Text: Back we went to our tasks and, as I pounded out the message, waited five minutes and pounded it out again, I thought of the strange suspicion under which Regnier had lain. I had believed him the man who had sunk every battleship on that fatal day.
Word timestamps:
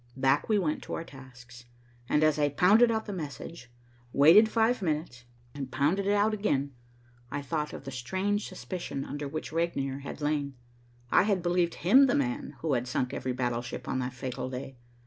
Back 0.17 0.49
we 0.49 0.57
went 0.57 0.81
to 0.81 0.95
our 0.95 1.03
tasks 1.03 1.65
and, 2.09 2.23
as 2.23 2.39
I 2.39 2.49
pounded 2.49 2.89
out 2.89 3.05
the 3.05 3.13
message, 3.13 3.69
waited 4.13 4.49
five 4.49 4.81
minutes 4.81 5.25
and 5.53 5.69
pounded 5.71 6.07
it 6.07 6.13
out 6.15 6.33
again, 6.33 6.71
I 7.29 7.43
thought 7.43 7.71
of 7.71 7.83
the 7.83 7.91
strange 7.91 8.47
suspicion 8.47 9.05
under 9.05 9.27
which 9.27 9.53
Regnier 9.53 9.99
had 9.99 10.19
lain. 10.19 10.55
I 11.11 11.21
had 11.21 11.43
believed 11.43 11.75
him 11.85 12.07
the 12.07 12.15
man 12.15 12.55
who 12.61 12.73
had 12.73 12.87
sunk 12.87 13.13
every 13.13 13.33
battleship 13.33 13.87
on 13.87 13.99
that 13.99 14.13
fatal 14.15 14.49
day. 14.49 14.75